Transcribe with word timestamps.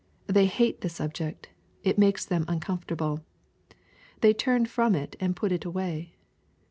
They 0.25 0.47
hate 0.47 0.81
the 0.81 0.89
subject. 0.89 1.49
It 1.83 1.99
makes 1.99 2.25
them 2.25 2.45
uncomfortable. 2.47 3.23
They 4.21 4.33
tarn 4.33 4.65
from 4.65 4.95
it 4.95 5.15
and 5.19 5.35
put 5.35 5.51
it 5.51 5.63
away. 5.63 6.15